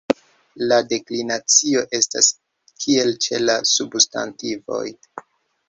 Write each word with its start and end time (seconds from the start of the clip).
La 0.69 0.79
deklinacio 0.93 1.83
estas 1.99 2.31
kiel 2.85 3.15
ĉe 3.29 3.43
la 3.45 3.59
substantivoj. 3.75 4.85